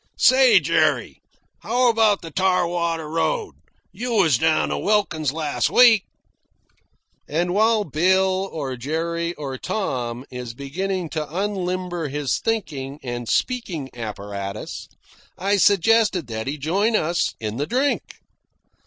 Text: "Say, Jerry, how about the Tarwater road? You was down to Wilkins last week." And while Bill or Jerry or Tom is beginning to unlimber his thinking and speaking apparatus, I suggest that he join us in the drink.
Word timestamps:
"Say, 0.17 0.59
Jerry, 0.59 1.21
how 1.59 1.87
about 1.87 2.23
the 2.23 2.31
Tarwater 2.31 3.07
road? 3.07 3.53
You 3.91 4.13
was 4.15 4.39
down 4.39 4.69
to 4.69 4.79
Wilkins 4.79 5.31
last 5.31 5.69
week." 5.69 6.05
And 7.27 7.53
while 7.53 7.83
Bill 7.83 8.49
or 8.51 8.75
Jerry 8.77 9.35
or 9.35 9.59
Tom 9.59 10.25
is 10.31 10.55
beginning 10.55 11.09
to 11.11 11.27
unlimber 11.37 12.07
his 12.07 12.39
thinking 12.39 12.99
and 13.03 13.29
speaking 13.29 13.91
apparatus, 13.93 14.87
I 15.37 15.57
suggest 15.57 16.13
that 16.13 16.47
he 16.47 16.57
join 16.57 16.95
us 16.95 17.35
in 17.39 17.57
the 17.57 17.67
drink. 17.67 18.01